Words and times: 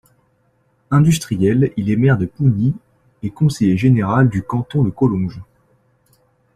Industriel, 0.89 1.71
il 1.77 1.91
est 1.91 1.95
maire 1.95 2.17
de 2.17 2.25
Pougny 2.25 2.73
et 3.21 3.29
conseiller 3.29 3.77
général 3.77 4.29
du 4.29 4.41
canton 4.41 4.83
de 4.83 4.89
Collonges. 4.89 5.43